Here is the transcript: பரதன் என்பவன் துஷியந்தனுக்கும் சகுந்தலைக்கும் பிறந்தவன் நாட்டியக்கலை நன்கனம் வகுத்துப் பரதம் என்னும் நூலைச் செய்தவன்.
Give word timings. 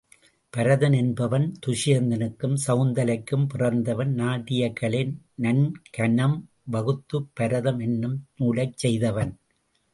பரதன் 0.53 0.93
என்பவன் 0.93 1.45
துஷியந்தனுக்கும் 1.65 2.55
சகுந்தலைக்கும் 2.67 3.45
பிறந்தவன் 3.45 4.13
நாட்டியக்கலை 4.13 5.03
நன்கனம் 5.37 6.37
வகுத்துப் 6.69 7.29
பரதம் 7.33 7.79
என்னும் 7.79 8.17
நூலைச் 8.35 8.77
செய்தவன். 8.77 9.33